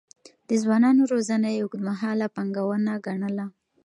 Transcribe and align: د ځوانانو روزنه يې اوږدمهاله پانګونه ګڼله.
د 0.47 0.49
ځوانانو 0.63 1.01
روزنه 1.11 1.47
يې 1.55 1.59
اوږدمهاله 1.63 2.27
پانګونه 2.35 2.93
ګڼله. 3.05 3.45